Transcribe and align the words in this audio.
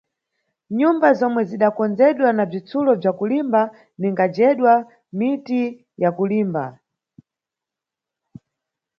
Nyumba 0.77 1.07
zomwe 1.19 1.41
zidakondzedwa 1.49 2.29
na 2.33 2.43
bzitsulo 2.49 2.91
bza 2.99 3.11
kulimba 3.19 3.61
ninga 3.99 4.25
njedwa, 4.29 4.73
miti 5.17 5.61
ya 6.01 6.09
kulimba. 6.17 6.65